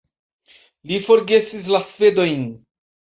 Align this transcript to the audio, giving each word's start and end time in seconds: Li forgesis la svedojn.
Li 0.91 0.97
forgesis 1.09 1.69
la 1.77 1.83
svedojn. 1.91 2.43